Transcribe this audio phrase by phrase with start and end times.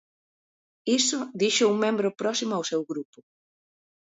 [0.99, 3.19] Iso díxoo un membro próximo ao seu grupo.